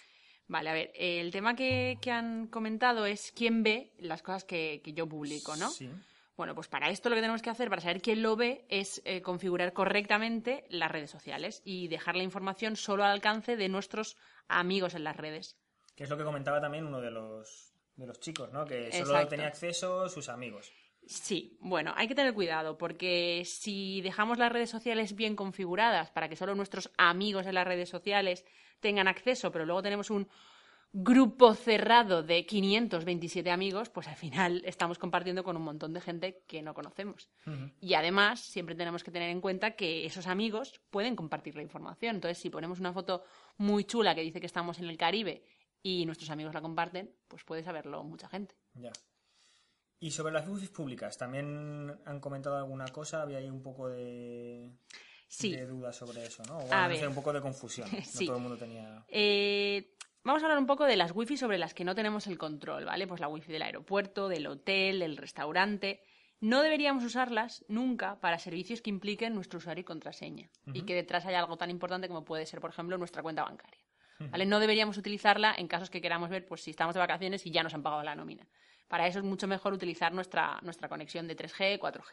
Vale, 0.48 0.70
a 0.70 0.74
ver, 0.74 0.92
el 0.96 1.32
tema 1.32 1.56
que, 1.56 1.98
que 2.02 2.12
han 2.12 2.48
comentado 2.48 3.06
es 3.06 3.34
quién 3.36 3.64
ve 3.64 3.92
las 4.00 4.22
cosas 4.22 4.46
que, 4.46 4.82
que 4.84 4.94
yo 4.94 5.08
publico, 5.08 5.56
¿no? 5.58 5.70
Sí. 5.70 5.90
Bueno, 6.38 6.54
pues 6.54 6.68
para 6.68 6.92
esto 6.92 7.10
lo 7.10 7.16
que 7.16 7.22
tenemos 7.22 7.42
que 7.42 7.50
hacer, 7.50 7.68
para 7.68 7.82
saber 7.82 8.00
quién 8.00 8.22
lo 8.22 8.36
ve, 8.36 8.64
es 8.70 9.02
eh, 9.06 9.24
configurar 9.24 9.74
correctamente 9.74 10.66
las 10.70 10.92
redes 10.92 11.10
sociales 11.10 11.64
y 11.66 11.88
dejar 11.88 12.16
la 12.16 12.22
información 12.22 12.76
solo 12.76 13.04
al 13.04 13.12
alcance 13.12 13.58
de 13.58 13.70
nuestros 13.70 14.18
amigos 14.48 14.94
en 14.94 15.04
las 15.04 15.18
redes. 15.18 15.58
Que 15.96 16.04
es 16.04 16.10
lo 16.12 16.18
que 16.18 16.24
comentaba 16.24 16.62
también 16.62 16.86
uno 16.86 17.02
de 17.02 17.10
los, 17.10 17.74
de 17.96 18.06
los 18.06 18.20
chicos, 18.20 18.54
¿no? 18.54 18.66
Que 18.66 18.92
solo 18.92 19.06
Exacto. 19.06 19.30
tenía 19.30 19.48
acceso 19.48 20.08
sus 20.10 20.30
amigos. 20.30 20.72
Sí, 21.08 21.58
bueno, 21.62 21.94
hay 21.96 22.08
que 22.08 22.16
tener 22.16 22.34
cuidado 22.34 22.78
porque 22.78 23.44
si 23.46 24.02
dejamos 24.02 24.38
las 24.38 24.52
redes 24.52 24.70
sociales 24.70 25.16
bien 25.16 25.36
configuradas 25.36 26.12
para 26.12 26.28
que 26.28 26.36
solo 26.36 26.54
nuestros 26.54 26.92
amigos 26.98 27.46
en 27.46 27.56
las 27.56 27.66
redes 27.66 27.90
sociales 27.90 28.46
tengan 28.82 29.08
acceso, 29.08 29.52
pero 29.52 29.66
luego 29.66 29.82
tenemos 29.82 30.10
un 30.10 30.28
grupo 30.92 31.54
cerrado 31.54 32.24
de 32.24 32.46
527 32.46 33.52
amigos, 33.52 33.90
pues 33.90 34.08
al 34.08 34.16
final 34.16 34.62
estamos 34.66 34.98
compartiendo 34.98 35.44
con 35.44 35.56
un 35.56 35.64
montón 35.64 35.94
de 35.94 36.02
gente 36.02 36.44
que 36.48 36.62
no 36.62 36.74
conocemos. 36.74 37.30
Y 37.80 37.94
además, 37.94 38.40
siempre 38.40 38.76
tenemos 38.76 39.04
que 39.04 39.12
tener 39.12 39.30
en 39.30 39.42
cuenta 39.42 39.76
que 39.76 40.06
esos 40.06 40.28
amigos 40.28 40.82
pueden 40.90 41.16
compartir 41.16 41.56
la 41.56 41.62
información. 41.62 42.16
Entonces, 42.16 42.38
si 42.38 42.50
ponemos 42.50 42.80
una 42.80 42.94
foto 42.94 43.24
muy 43.58 43.84
chula 43.84 44.16
que 44.16 44.22
dice 44.22 44.40
que 44.40 44.46
estamos 44.46 44.80
en 44.80 44.86
el 44.86 44.98
Caribe 44.98 45.44
y 45.84 46.06
nuestros 46.06 46.30
amigos 46.30 46.54
la 46.54 46.62
comparten, 46.62 47.12
pues 47.28 47.44
puede 47.44 47.64
saberlo 47.64 48.04
mucha 48.04 48.28
gente. 48.28 48.56
Ya. 48.74 48.92
Y 50.00 50.12
sobre 50.12 50.34
las 50.34 50.48
wifi 50.48 50.68
públicas, 50.68 51.18
¿también 51.18 51.98
han 52.06 52.20
comentado 52.20 52.58
alguna 52.58 52.86
cosa? 52.90 53.22
Había 53.24 53.40
ahí 53.40 53.50
un 53.50 53.62
poco 53.64 53.90
de, 53.90 54.70
Sí. 55.28 55.56
de 55.56 55.66
dudas 55.66 55.96
sobre 55.96 56.24
eso, 56.26 56.44
¿no? 56.44 56.58
O 56.60 56.72
A 56.74 56.88
no 56.88 56.96
sé, 56.96 57.08
un 57.08 57.16
poco 57.16 57.34
de 57.34 57.42
confusión. 57.42 57.90
No 57.92 58.02
Sí. 58.04 58.26
todo 58.28 58.38
el 58.38 58.42
mundo 58.44 58.58
tenía... 58.58 59.04
Eh, 59.08 59.96
vamos 60.24 60.44
a 60.44 60.46
hablar 60.46 60.60
un 60.60 60.68
poco 60.68 60.86
de 60.86 60.96
las 60.98 61.14
wifi 61.16 61.36
sobre 61.38 61.58
las 61.58 61.74
que 61.74 61.84
no 61.84 61.96
tenemos 61.96 62.28
el 62.28 62.38
control, 62.38 62.86
¿vale? 62.86 63.08
Pues 63.08 63.20
la 63.20 63.28
wifi 63.28 63.52
del 63.52 63.64
aeropuerto, 63.64 64.30
del 64.30 64.46
hotel, 64.48 65.00
del 65.00 65.18
restaurante. 65.18 66.02
No 66.40 66.62
deberíamos 66.62 67.04
usarlas 67.04 67.66
nunca 67.68 68.20
para 68.20 68.38
servicios 68.38 68.84
que 68.84 68.92
impliquen 68.92 69.34
nuestro 69.34 69.58
usuario 69.58 69.82
y 69.82 69.86
contraseña 69.86 70.52
y 70.72 70.84
que 70.84 70.94
detrás 70.94 71.26
haya 71.26 71.40
algo 71.40 71.58
tan 71.58 71.72
importante 71.72 72.08
como 72.08 72.24
puede 72.24 72.46
ser, 72.46 72.62
por 72.62 72.70
ejemplo, 72.70 72.96
nuestra 73.00 73.24
cuenta 73.24 73.44
bancaria. 73.44 73.82
¿Vale? 74.20 74.46
No 74.46 74.60
deberíamos 74.60 74.98
utilizarla 74.98 75.54
en 75.58 75.68
casos 75.68 75.90
que 75.90 76.02
queramos 76.02 76.30
ver 76.30 76.46
pues, 76.48 76.62
si 76.62 76.72
estamos 76.72 76.94
de 76.94 77.00
vacaciones 77.00 77.44
y 77.48 77.52
ya 77.52 77.64
nos 77.64 77.74
han 77.74 77.82
pagado 77.84 78.04
la 78.04 78.16
nómina. 78.16 78.48
Para 78.88 79.08
eso 79.08 79.20
es 79.20 79.26
mucho 79.26 79.48
mejor 79.48 79.74
utilizar 79.74 80.14
nuestra, 80.14 80.60
nuestra 80.62 80.88
conexión 80.90 81.28
de 81.28 81.36
3G, 81.36 81.78
4G. 81.80 82.04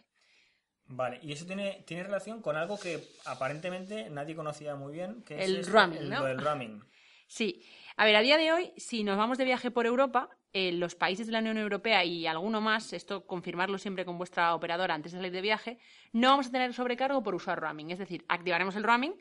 Vale, 0.87 1.19
y 1.23 1.33
eso 1.33 1.47
tiene, 1.47 1.83
tiene 1.87 2.03
relación 2.03 2.43
con 2.43 2.57
algo 2.57 2.79
que 2.79 3.03
aparentemente 3.25 4.11
nadie 4.11 4.35
conocía 4.37 4.75
muy 4.75 4.93
bien, 4.93 5.23
que 5.23 5.39
es 5.43 5.49
El 5.49 5.67
roaming, 5.67 5.99
el- 5.99 6.11
¿no? 6.11 6.21
lo 6.21 6.27
del 6.27 6.41
roaming. 6.41 6.83
Sí. 7.27 7.65
A 7.97 8.05
ver, 8.05 8.17
a 8.17 8.21
día 8.21 8.37
de 8.37 8.53
hoy, 8.53 8.73
si 8.77 9.03
nos 9.03 9.17
vamos 9.17 9.39
de 9.39 9.45
viaje 9.45 9.71
por 9.71 9.87
Europa, 9.87 10.29
eh, 10.53 10.73
los 10.73 10.95
países 10.95 11.27
de 11.27 11.33
la 11.33 11.39
Unión 11.39 11.57
Europea 11.59 12.05
y 12.05 12.27
alguno 12.27 12.61
más, 12.61 12.93
esto 12.93 13.27
confirmarlo 13.27 13.79
siempre 13.79 14.05
con 14.05 14.19
vuestra 14.19 14.55
operadora 14.55 14.95
antes 14.95 15.13
de 15.13 15.19
salir 15.19 15.33
de 15.33 15.41
viaje, 15.41 15.79
no 16.13 16.29
vamos 16.31 16.49
a 16.49 16.51
tener 16.53 16.75
sobrecargo 16.75 17.23
por 17.23 17.35
usar 17.35 17.59
roaming. 17.61 17.91
Es 17.91 17.99
decir, 17.99 18.25
activaremos 18.29 18.77
el 18.77 18.85
roaming, 18.85 19.15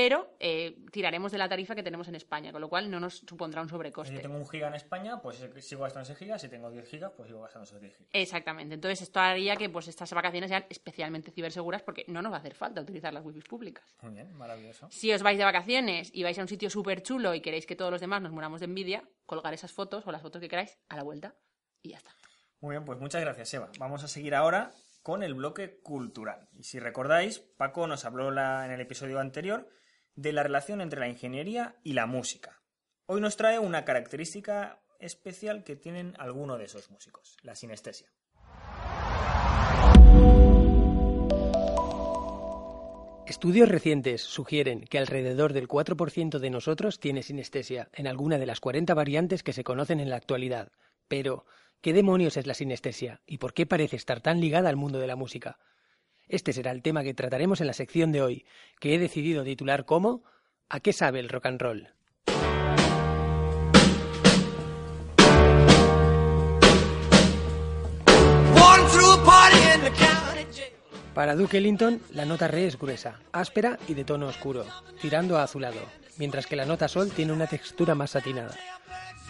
pero 0.00 0.36
eh, 0.38 0.76
tiraremos 0.92 1.32
de 1.32 1.38
la 1.38 1.48
tarifa 1.48 1.74
que 1.74 1.82
tenemos 1.82 2.06
en 2.06 2.14
España, 2.14 2.52
con 2.52 2.60
lo 2.60 2.68
cual 2.68 2.88
no 2.88 3.00
nos 3.00 3.16
supondrá 3.18 3.62
un 3.62 3.66
Si 3.68 3.72
sobrecoste. 3.72 4.14
yo 4.14 4.20
tengo 4.20 4.36
un 4.36 4.46
giga 4.48 4.68
en 4.68 4.74
España, 4.74 5.20
pues 5.20 5.44
sigo 5.60 5.82
gastando 5.82 6.08
ese 6.08 6.14
giga. 6.14 6.38
Si 6.38 6.48
tengo 6.48 6.70
10 6.70 6.88
gigas, 6.88 7.10
pues 7.16 7.26
sigo 7.26 7.40
gastando 7.40 7.64
esos 7.64 7.80
10 7.80 7.96
gigas. 7.96 8.08
Exactamente. 8.12 8.76
Entonces, 8.76 9.02
esto 9.02 9.18
haría 9.18 9.56
que 9.56 9.68
pues, 9.68 9.88
estas 9.88 10.12
vacaciones 10.12 10.50
sean 10.50 10.64
especialmente 10.70 11.32
ciberseguras 11.32 11.82
porque 11.82 12.04
no 12.06 12.22
nos 12.22 12.30
va 12.30 12.36
a 12.36 12.38
hacer 12.38 12.54
falta 12.54 12.80
utilizar 12.80 13.12
las 13.12 13.24
wifi 13.24 13.40
públicas. 13.40 13.96
Muy 14.02 14.12
bien, 14.14 14.32
maravilloso. 14.34 14.86
Si 14.88 15.12
os 15.12 15.24
vais 15.24 15.36
de 15.36 15.42
vacaciones 15.44 16.10
y 16.14 16.22
vais 16.22 16.38
a 16.38 16.42
un 16.42 16.48
sitio 16.48 16.70
súper 16.70 17.02
chulo 17.02 17.34
y 17.34 17.40
queréis 17.40 17.66
que 17.66 17.74
todos 17.74 17.90
los 17.90 18.00
demás 18.00 18.22
nos 18.22 18.30
muramos 18.30 18.60
de 18.60 18.66
envidia, 18.66 19.02
colgar 19.26 19.52
esas 19.52 19.72
fotos 19.72 20.06
o 20.06 20.12
las 20.12 20.22
fotos 20.22 20.40
que 20.40 20.48
queráis 20.48 20.78
a 20.88 20.94
la 20.96 21.02
vuelta 21.02 21.34
y 21.82 21.88
ya 21.90 21.96
está. 21.96 22.12
Muy 22.60 22.74
bien, 22.74 22.84
pues 22.84 23.00
muchas 23.00 23.20
gracias, 23.20 23.52
Eva. 23.52 23.68
Vamos 23.80 24.04
a 24.04 24.08
seguir 24.08 24.36
ahora 24.36 24.70
con 25.02 25.22
el 25.22 25.32
bloque 25.32 25.80
cultural. 25.80 26.48
Y 26.52 26.64
si 26.64 26.78
recordáis, 26.80 27.38
Paco 27.38 27.86
nos 27.86 28.04
habló 28.04 28.30
la- 28.30 28.66
en 28.66 28.72
el 28.72 28.80
episodio 28.82 29.20
anterior 29.20 29.66
de 30.18 30.32
la 30.32 30.42
relación 30.42 30.80
entre 30.80 30.98
la 30.98 31.08
ingeniería 31.08 31.76
y 31.84 31.92
la 31.92 32.06
música. 32.06 32.60
Hoy 33.06 33.20
nos 33.20 33.36
trae 33.36 33.60
una 33.60 33.84
característica 33.84 34.82
especial 34.98 35.62
que 35.62 35.76
tienen 35.76 36.14
algunos 36.18 36.58
de 36.58 36.64
esos 36.64 36.90
músicos, 36.90 37.36
la 37.42 37.54
sinestesia. 37.54 38.08
Estudios 43.28 43.68
recientes 43.68 44.22
sugieren 44.22 44.80
que 44.80 44.98
alrededor 44.98 45.52
del 45.52 45.68
4% 45.68 46.40
de 46.40 46.50
nosotros 46.50 46.98
tiene 46.98 47.22
sinestesia 47.22 47.88
en 47.92 48.08
alguna 48.08 48.38
de 48.38 48.46
las 48.46 48.58
40 48.58 48.92
variantes 48.94 49.44
que 49.44 49.52
se 49.52 49.62
conocen 49.62 50.00
en 50.00 50.10
la 50.10 50.16
actualidad. 50.16 50.72
Pero, 51.06 51.46
¿qué 51.80 51.92
demonios 51.92 52.36
es 52.36 52.48
la 52.48 52.54
sinestesia 52.54 53.20
y 53.24 53.38
por 53.38 53.54
qué 53.54 53.66
parece 53.66 53.94
estar 53.94 54.20
tan 54.20 54.40
ligada 54.40 54.68
al 54.68 54.76
mundo 54.76 54.98
de 54.98 55.06
la 55.06 55.14
música? 55.14 55.60
Este 56.28 56.52
será 56.52 56.72
el 56.72 56.82
tema 56.82 57.02
que 57.02 57.14
trataremos 57.14 57.60
en 57.60 57.66
la 57.66 57.72
sección 57.72 58.12
de 58.12 58.22
hoy, 58.22 58.44
que 58.80 58.94
he 58.94 58.98
decidido 58.98 59.44
titular 59.44 59.84
como 59.84 60.22
¿A 60.68 60.80
qué 60.80 60.92
sabe 60.92 61.20
el 61.20 61.30
rock 61.30 61.46
and 61.46 61.60
roll? 61.60 61.88
Para 71.14 71.34
Duke 71.34 71.58
Ellington, 71.58 72.00
la 72.12 72.24
nota 72.26 72.46
re 72.46 72.66
es 72.66 72.78
gruesa, 72.78 73.18
áspera 73.32 73.78
y 73.88 73.94
de 73.94 74.04
tono 74.04 74.28
oscuro, 74.28 74.64
tirando 75.00 75.36
a 75.36 75.42
azulado, 75.42 75.80
mientras 76.16 76.46
que 76.46 76.54
la 76.54 76.64
nota 76.64 76.86
sol 76.86 77.10
tiene 77.10 77.32
una 77.32 77.48
textura 77.48 77.96
más 77.96 78.12
satinada. 78.12 78.54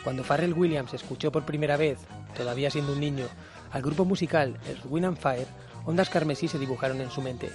Cuando 0.04 0.22
Pharrell 0.22 0.52
Williams 0.52 0.92
escuchó 0.92 1.32
por 1.32 1.46
primera 1.46 1.78
vez, 1.78 1.98
todavía 2.36 2.70
siendo 2.70 2.92
un 2.92 3.00
niño, 3.00 3.26
al 3.70 3.80
grupo 3.80 4.04
musical 4.04 4.58
Earth, 4.66 4.84
Wind 4.84 5.06
and 5.06 5.18
Fire, 5.18 5.46
ondas 5.88 6.10
carmesí 6.10 6.48
se 6.48 6.58
dibujaron 6.58 7.00
en 7.00 7.10
su 7.10 7.22
mente. 7.22 7.50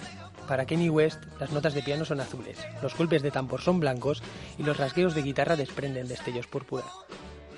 Para 0.47 0.65
Kenny 0.65 0.89
West, 0.89 1.21
las 1.39 1.51
notas 1.51 1.75
de 1.75 1.83
piano 1.83 2.03
son 2.03 2.19
azules, 2.19 2.57
los 2.81 2.97
golpes 2.97 3.21
de 3.21 3.29
tambor 3.29 3.61
son 3.61 3.79
blancos 3.79 4.23
y 4.57 4.63
los 4.63 4.77
rasgueos 4.77 5.13
de 5.13 5.21
guitarra 5.21 5.55
desprenden 5.55 6.07
destellos 6.07 6.47
púrpura. 6.47 6.83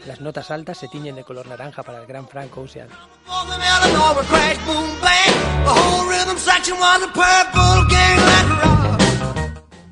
Las 0.06 0.20
notas 0.20 0.52
altas 0.52 0.78
se 0.78 0.90
tiñen 0.90 1.16
de 1.16 1.24
color 1.24 1.48
naranja 1.48 1.82
para 1.82 2.02
el 2.02 2.06
gran 2.06 2.28
Frank 2.28 2.56
Ocean. 2.58 2.90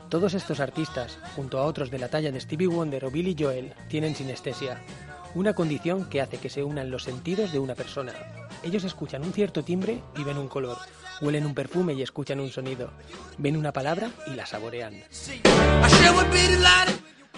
Todos 0.09 0.33
estos 0.33 0.59
artistas, 0.59 1.17
junto 1.33 1.59
a 1.59 1.63
otros 1.63 1.91
de 1.91 1.97
la 1.97 2.09
talla 2.09 2.31
de 2.31 2.41
Stevie 2.41 2.67
Wonder 2.67 3.05
o 3.05 3.09
Billy 3.09 3.37
Joel, 3.39 3.73
tienen 3.87 4.15
sinestesia, 4.15 4.83
una 5.33 5.53
condición 5.53 6.09
que 6.09 6.19
hace 6.19 6.39
que 6.39 6.49
se 6.49 6.61
unan 6.61 6.91
los 6.91 7.03
sentidos 7.03 7.53
de 7.53 7.59
una 7.59 7.73
persona. 7.73 8.11
Ellos 8.63 8.85
escuchan 8.85 9.23
un 9.23 9.33
cierto 9.33 9.61
timbre 9.61 10.01
y 10.17 10.23
ven 10.23 10.37
un 10.37 10.47
color, 10.47 10.77
huelen 11.21 11.45
un 11.45 11.53
perfume 11.53 11.93
y 11.93 12.01
escuchan 12.01 12.39
un 12.39 12.49
sonido, 12.49 12.91
ven 13.37 13.57
una 13.57 13.73
palabra 13.73 14.09
y 14.25 14.35
la 14.35 14.45
saborean. 14.45 15.03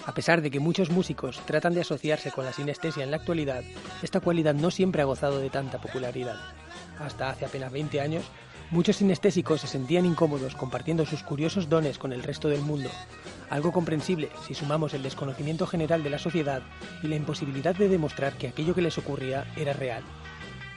A 0.06 0.14
pesar 0.14 0.40
de 0.40 0.52
que 0.52 0.60
muchos 0.60 0.90
músicos 0.90 1.40
tratan 1.44 1.74
de 1.74 1.80
asociarse 1.80 2.30
con 2.30 2.44
la 2.44 2.52
sinestesia 2.52 3.02
en 3.02 3.10
la 3.10 3.16
actualidad, 3.16 3.64
esta 4.04 4.20
cualidad 4.20 4.54
no 4.54 4.70
siempre 4.70 5.02
ha 5.02 5.06
gozado 5.06 5.40
de 5.40 5.50
tanta 5.50 5.80
popularidad. 5.80 6.36
Hasta 7.00 7.30
hace 7.30 7.44
apenas 7.44 7.72
20 7.72 8.00
años, 8.00 8.24
muchos 8.70 8.96
sinestésicos 8.96 9.62
se 9.62 9.66
sentían 9.66 10.06
incómodos 10.06 10.54
compartiendo 10.54 11.04
sus 11.06 11.24
curiosos 11.24 11.68
dones 11.68 11.98
con 11.98 12.12
el 12.12 12.22
resto 12.22 12.48
del 12.48 12.60
mundo, 12.60 12.88
algo 13.50 13.72
comprensible 13.72 14.30
si 14.46 14.54
sumamos 14.54 14.94
el 14.94 15.02
desconocimiento 15.02 15.66
general 15.66 16.04
de 16.04 16.10
la 16.10 16.20
sociedad 16.20 16.62
y 17.02 17.08
la 17.08 17.16
imposibilidad 17.16 17.74
de 17.74 17.88
demostrar 17.88 18.34
que 18.34 18.46
aquello 18.46 18.76
que 18.76 18.82
les 18.82 18.98
ocurría 18.98 19.52
era 19.56 19.72
real. 19.72 20.04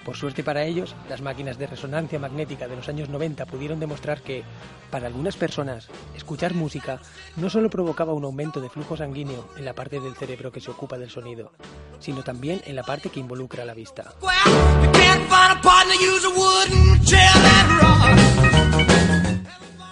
Por 0.06 0.16
suerte 0.16 0.44
para 0.44 0.64
ellos, 0.64 0.96
las 1.08 1.22
máquinas 1.22 1.58
de 1.58 1.68
resonancia 1.68 2.20
magnética 2.20 2.68
de 2.68 2.76
los 2.76 2.90
años 2.90 3.10
90 3.10 3.46
pudieron 3.46 3.80
demostrar 3.80 4.22
que, 4.22 4.44
para 4.90 5.08
algunas 5.08 5.36
personas, 5.36 5.88
escuchar 6.16 6.54
música 6.54 7.00
no 7.36 7.50
solo 7.50 7.70
provocaba 7.70 8.14
un 8.14 8.24
aumento 8.24 8.62
de 8.62 8.70
flujo 8.70 8.98
sanguíneo 8.98 9.48
en 9.58 9.66
la 9.66 9.74
parte 9.74 10.00
del 10.00 10.16
cerebro 10.16 10.52
que 10.52 10.62
se 10.62 10.72
ocupa 10.72 10.98
del 10.98 11.10
sonido, 11.10 11.52
sino 12.00 12.24
también 12.24 12.62
en 12.66 12.76
la 12.76 12.84
parte 12.84 13.10
que 13.10 13.20
involucra 13.20 13.66
la 13.66 13.74
vista. 13.74 14.14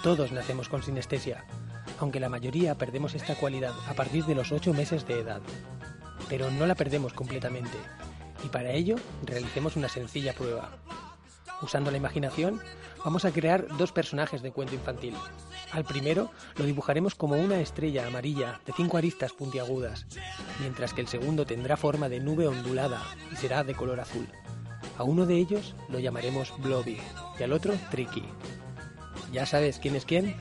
Todos 0.02 0.32
nacemos 0.32 0.70
con 0.70 0.82
sinestesia, 0.84 1.44
aunque 2.00 2.20
la 2.20 2.30
mayoría 2.30 2.76
perdemos 2.76 3.14
esta 3.14 3.36
cualidad 3.36 3.74
a 3.90 3.94
partir 3.94 4.26
de 4.26 4.36
los 4.36 4.52
8 4.52 4.74
meses 4.74 5.06
de 5.06 5.20
edad. 5.20 5.42
Pero 6.30 6.50
no 6.50 6.66
la 6.66 6.76
perdemos 6.76 7.14
completamente, 7.14 7.78
y 8.44 8.50
para 8.50 8.72
ello 8.72 8.96
realicemos 9.26 9.76
una 9.76 9.90
sencilla 9.90 10.34
prueba. 10.34 10.70
Usando 11.62 11.90
la 11.90 11.98
imaginación, 11.98 12.62
vamos 13.04 13.26
a 13.26 13.32
crear 13.32 13.68
dos 13.78 13.92
personajes 13.92 14.42
de 14.42 14.52
cuento 14.52 14.76
infantil. 14.76 15.16
Al 15.72 15.84
primero 15.84 16.32
lo 16.56 16.66
dibujaremos 16.66 17.16
como 17.16 17.36
una 17.36 17.60
estrella 17.60 18.06
amarilla 18.06 18.62
de 18.66 18.74
cinco 18.74 18.98
aristas 18.98 19.34
puntiagudas, 19.34 20.06
mientras 20.60 20.94
que 20.94 21.02
el 21.02 21.08
segundo 21.08 21.46
tendrá 21.46 21.76
forma 21.76 22.10
de 22.10 22.20
nube 22.20 22.48
ondulada 22.48 23.02
y 23.32 23.36
será 23.36 23.64
de 23.64 23.76
color 23.76 24.00
azul. 24.00 24.28
A 24.98 25.04
uno 25.04 25.26
de 25.26 25.36
ellos 25.36 25.76
lo 25.90 26.00
llamaremos 26.00 26.54
Blobby 26.60 27.00
y 27.40 27.44
al 27.44 27.54
otro 27.54 27.74
Tricky. 27.92 28.24
¿Ya 29.32 29.46
sabes 29.46 29.80
quién 29.80 29.96
es 29.96 30.06
quién? 30.06 30.36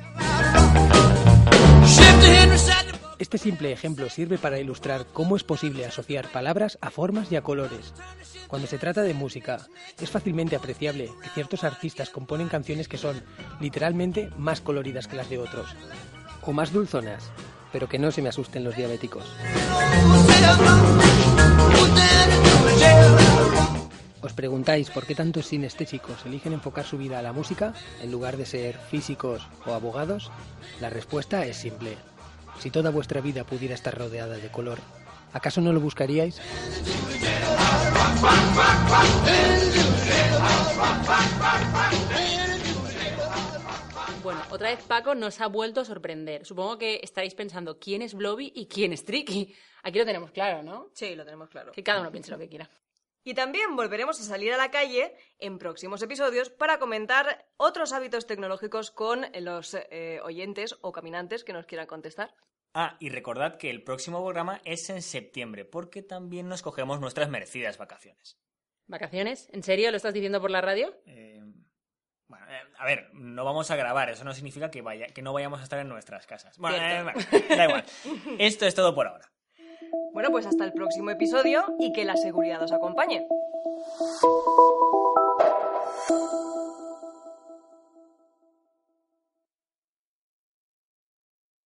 Este 3.27 3.39
simple 3.39 3.73
ejemplo 3.73 4.09
sirve 4.09 4.39
para 4.39 4.61
ilustrar 4.61 5.05
cómo 5.13 5.35
es 5.35 5.43
posible 5.43 5.85
asociar 5.85 6.31
palabras 6.31 6.79
a 6.81 6.91
formas 6.91 7.33
y 7.33 7.35
a 7.35 7.43
colores. 7.43 7.93
Cuando 8.47 8.69
se 8.69 8.79
trata 8.79 9.03
de 9.03 9.15
música, 9.15 9.67
es 10.01 10.11
fácilmente 10.11 10.55
apreciable 10.55 11.11
que 11.21 11.31
ciertos 11.31 11.65
artistas 11.65 12.11
componen 12.11 12.47
canciones 12.47 12.87
que 12.87 12.99
son 12.99 13.21
literalmente 13.59 14.31
más 14.39 14.61
coloridas 14.61 15.09
que 15.09 15.17
las 15.17 15.29
de 15.29 15.39
otros, 15.39 15.75
o 16.43 16.53
más 16.53 16.73
dulzonas, 16.73 17.33
pero 17.73 17.89
que 17.89 17.99
no 17.99 18.13
se 18.13 18.23
me 18.23 18.29
asusten 18.29 18.63
los 18.63 18.77
diabéticos. 18.77 19.25
Os 24.23 24.33
preguntáis 24.35 24.89
por 24.91 25.05
qué 25.05 25.17
tantos 25.17 25.47
sinestésicos 25.47 26.25
eligen 26.27 26.53
enfocar 26.53 26.85
su 26.85 26.97
vida 26.97 27.19
a 27.19 27.23
la 27.23 27.33
música 27.33 27.75
en 28.01 28.13
lugar 28.13 28.37
de 28.37 28.47
ser 28.47 28.79
físicos 28.79 29.49
o 29.67 29.75
abogados, 29.75 30.31
la 30.81 30.91
respuesta 30.91 31.45
es 31.45 31.57
simple. 31.57 31.97
Si 32.67 32.73
toda 32.73 32.91
vuestra 32.91 33.21
vida 33.21 33.45
pudiera 33.45 33.77
estar 33.77 33.97
rodeada 33.97 34.39
de 34.39 34.51
color, 34.51 34.81
¿acaso 35.33 35.61
no 35.61 35.73
lo 35.73 35.79
buscaríais? 35.79 36.41
Bueno, 44.21 44.41
otra 44.51 44.71
vez 44.71 44.83
Paco 44.83 45.15
nos 45.15 45.41
ha 45.41 45.47
vuelto 45.47 45.83
a 45.83 45.85
sorprender. 45.85 46.45
Supongo 46.45 46.77
que 46.77 46.99
estaréis 47.05 47.37
pensando 47.37 47.79
quién 47.79 48.03
es 48.03 48.15
Blobby 48.15 48.51
y 48.53 48.67
quién 48.67 48.93
es 48.93 49.05
Tricky. 49.05 49.55
Aquí 49.85 50.01
lo 50.01 50.05
tenemos 50.05 50.33
claro, 50.33 50.65
¿no? 50.65 50.91
Sí, 50.93 51.15
lo 51.15 51.25
tenemos 51.25 51.49
claro. 51.49 51.71
Que 51.71 51.85
cada 51.85 52.01
uno 52.01 52.11
piense 52.11 52.33
lo 52.33 52.39
que 52.39 52.49
quiera. 52.49 52.69
Y 53.23 53.35
también 53.35 53.77
volveremos 53.77 54.21
a 54.21 54.25
salir 54.25 54.53
a 54.53 54.57
la 54.57 54.73
calle 54.73 55.15
en 55.39 55.59
próximos 55.59 56.03
episodios 56.03 56.51
para 56.51 56.81
comentar 56.81 57.47
otros 57.59 57.93
hábitos 57.93 58.27
tecnológicos 58.27 58.91
con 58.91 59.25
los 59.41 59.75
eh, 59.75 60.19
oyentes 60.25 60.77
o 60.81 60.91
caminantes 60.91 61.45
que 61.45 61.53
nos 61.53 61.67
quieran 61.67 61.87
contestar. 61.87 62.35
Ah, 62.79 62.99
y 63.01 63.09
recordad 63.09 63.57
que 63.57 63.71
el 63.71 63.83
próximo 63.83 64.23
programa 64.23 64.61
es 64.67 64.91
en 64.91 65.01
septiembre, 65.01 65.65
porque 65.65 66.03
también 66.03 66.47
nos 66.47 66.61
cogemos 66.61 67.01
nuestras 67.01 67.31
merecidas 67.31 67.79
vacaciones. 67.79 68.39
¿Vacaciones? 68.87 69.49
¿En 69.51 69.63
serio 69.63 69.91
lo 69.91 69.97
estás 69.97 70.13
diciendo 70.13 70.43
por 70.43 70.51
la 70.51 70.61
radio? 70.61 70.95
Eh, 71.07 71.41
bueno, 72.29 72.45
eh, 72.51 72.61
a 72.77 72.85
ver, 72.85 73.09
no 73.15 73.47
vamos 73.47 73.71
a 73.71 73.77
grabar, 73.77 74.11
eso 74.11 74.25
no 74.25 74.35
significa 74.35 74.71
que, 74.71 74.83
vaya, 74.83 75.07
que 75.07 75.23
no 75.23 75.33
vayamos 75.33 75.61
a 75.61 75.63
estar 75.63 75.79
en 75.79 75.89
nuestras 75.89 76.27
casas. 76.27 76.59
Bueno, 76.59 76.77
eh, 76.77 77.03
bueno, 77.03 77.19
da 77.49 77.65
igual. 77.65 77.85
Esto 78.39 78.67
es 78.67 78.75
todo 78.75 78.95
por 78.95 79.07
ahora. 79.07 79.33
Bueno, 80.13 80.31
pues 80.31 80.45
hasta 80.45 80.67
el 80.67 80.75
próximo 80.75 81.09
episodio 81.09 81.65
y 81.79 81.95
que 81.95 82.05
la 82.05 82.17
seguridad 82.17 82.63
os 82.63 82.73
acompañe. 82.73 83.27